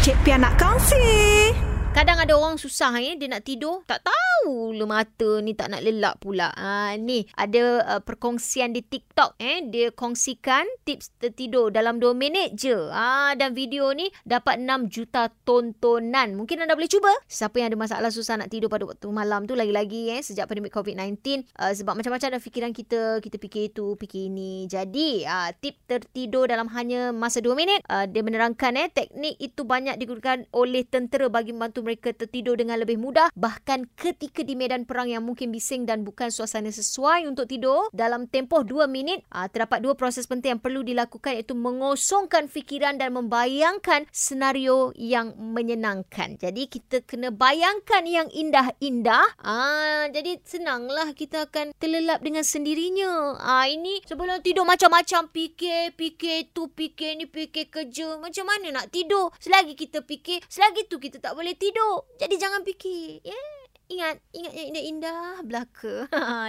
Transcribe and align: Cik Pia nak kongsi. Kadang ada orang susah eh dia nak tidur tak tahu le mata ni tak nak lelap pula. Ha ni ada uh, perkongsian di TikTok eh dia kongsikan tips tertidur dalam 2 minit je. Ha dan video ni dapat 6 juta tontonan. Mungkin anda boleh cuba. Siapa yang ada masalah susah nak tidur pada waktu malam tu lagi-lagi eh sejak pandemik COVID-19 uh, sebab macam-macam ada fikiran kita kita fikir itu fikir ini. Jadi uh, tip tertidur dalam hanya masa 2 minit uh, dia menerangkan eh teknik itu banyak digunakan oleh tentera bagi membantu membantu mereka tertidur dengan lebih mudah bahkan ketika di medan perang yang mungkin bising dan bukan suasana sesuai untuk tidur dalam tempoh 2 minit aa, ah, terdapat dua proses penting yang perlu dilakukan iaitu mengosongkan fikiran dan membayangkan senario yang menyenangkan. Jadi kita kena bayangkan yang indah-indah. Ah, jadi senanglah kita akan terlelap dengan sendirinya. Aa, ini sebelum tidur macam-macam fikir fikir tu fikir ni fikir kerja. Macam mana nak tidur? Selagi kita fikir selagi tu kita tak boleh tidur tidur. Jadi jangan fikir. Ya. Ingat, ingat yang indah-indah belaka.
Cik 0.00 0.16
Pia 0.24 0.40
nak 0.40 0.56
kongsi. 0.56 1.69
Kadang 1.90 2.22
ada 2.22 2.38
orang 2.38 2.54
susah 2.54 2.94
eh 3.02 3.18
dia 3.18 3.26
nak 3.26 3.42
tidur 3.42 3.82
tak 3.82 4.06
tahu 4.06 4.70
le 4.70 4.86
mata 4.86 5.42
ni 5.42 5.58
tak 5.58 5.74
nak 5.74 5.82
lelap 5.82 6.22
pula. 6.22 6.54
Ha 6.54 6.94
ni 6.94 7.26
ada 7.34 7.82
uh, 7.82 8.00
perkongsian 8.00 8.70
di 8.70 8.86
TikTok 8.86 9.34
eh 9.42 9.66
dia 9.66 9.90
kongsikan 9.90 10.64
tips 10.86 11.18
tertidur 11.18 11.74
dalam 11.74 11.98
2 11.98 12.14
minit 12.14 12.54
je. 12.54 12.78
Ha 12.94 13.34
dan 13.34 13.58
video 13.58 13.90
ni 13.90 14.06
dapat 14.22 14.62
6 14.62 14.86
juta 14.86 15.34
tontonan. 15.42 16.38
Mungkin 16.38 16.62
anda 16.62 16.78
boleh 16.78 16.86
cuba. 16.86 17.10
Siapa 17.26 17.58
yang 17.58 17.74
ada 17.74 17.78
masalah 17.82 18.14
susah 18.14 18.38
nak 18.38 18.54
tidur 18.54 18.70
pada 18.70 18.86
waktu 18.86 19.10
malam 19.10 19.50
tu 19.50 19.58
lagi-lagi 19.58 20.14
eh 20.14 20.22
sejak 20.22 20.46
pandemik 20.46 20.70
COVID-19 20.70 21.42
uh, 21.58 21.74
sebab 21.74 21.98
macam-macam 21.98 22.38
ada 22.38 22.40
fikiran 22.40 22.70
kita 22.70 23.18
kita 23.18 23.34
fikir 23.34 23.74
itu 23.74 23.98
fikir 23.98 24.30
ini. 24.30 24.70
Jadi 24.70 25.26
uh, 25.26 25.50
tip 25.58 25.74
tertidur 25.90 26.46
dalam 26.46 26.70
hanya 26.70 27.10
masa 27.10 27.42
2 27.42 27.50
minit 27.58 27.82
uh, 27.90 28.06
dia 28.06 28.22
menerangkan 28.22 28.78
eh 28.78 28.86
teknik 28.94 29.34
itu 29.42 29.66
banyak 29.66 29.98
digunakan 29.98 30.46
oleh 30.54 30.86
tentera 30.86 31.26
bagi 31.26 31.50
membantu 31.50 31.79
membantu 31.80 31.88
mereka 31.88 32.12
tertidur 32.12 32.54
dengan 32.60 32.76
lebih 32.78 33.00
mudah 33.00 33.32
bahkan 33.34 33.88
ketika 33.96 34.44
di 34.44 34.54
medan 34.54 34.84
perang 34.84 35.08
yang 35.08 35.24
mungkin 35.24 35.48
bising 35.50 35.88
dan 35.88 36.04
bukan 36.04 36.28
suasana 36.28 36.68
sesuai 36.68 37.24
untuk 37.26 37.48
tidur 37.48 37.88
dalam 37.96 38.28
tempoh 38.28 38.62
2 38.62 38.84
minit 38.86 39.24
aa, 39.32 39.44
ah, 39.44 39.48
terdapat 39.48 39.80
dua 39.80 39.96
proses 39.96 40.28
penting 40.28 40.58
yang 40.58 40.62
perlu 40.62 40.84
dilakukan 40.84 41.40
iaitu 41.40 41.56
mengosongkan 41.56 42.46
fikiran 42.46 43.00
dan 43.00 43.16
membayangkan 43.16 44.04
senario 44.10 44.90
yang 44.98 45.32
menyenangkan. 45.38 46.36
Jadi 46.36 46.66
kita 46.66 47.06
kena 47.06 47.30
bayangkan 47.30 48.04
yang 48.04 48.28
indah-indah. 48.28 49.38
Ah, 49.40 50.10
jadi 50.10 50.42
senanglah 50.42 51.14
kita 51.14 51.48
akan 51.48 51.72
terlelap 51.78 52.20
dengan 52.20 52.44
sendirinya. 52.44 53.38
Aa, 53.40 53.70
ini 53.70 54.02
sebelum 54.04 54.42
tidur 54.42 54.66
macam-macam 54.66 55.30
fikir 55.30 55.94
fikir 55.94 56.50
tu 56.50 56.68
fikir 56.74 57.16
ni 57.16 57.26
fikir 57.30 57.70
kerja. 57.70 58.18
Macam 58.18 58.44
mana 58.44 58.82
nak 58.82 58.86
tidur? 58.90 59.30
Selagi 59.38 59.78
kita 59.78 60.02
fikir 60.02 60.42
selagi 60.50 60.90
tu 60.90 60.98
kita 60.98 61.22
tak 61.22 61.38
boleh 61.38 61.54
tidur 61.54 61.69
tidur. 61.70 62.02
Jadi 62.18 62.34
jangan 62.36 62.60
fikir. 62.66 63.22
Ya. 63.22 63.42
Ingat, 63.90 64.22
ingat 64.30 64.52
yang 64.54 64.66
indah-indah 64.70 65.42
belaka. 65.42 66.06